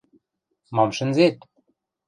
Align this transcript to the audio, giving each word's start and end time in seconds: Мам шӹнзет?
Мам 0.75 0.89
шӹнзет? 0.97 1.35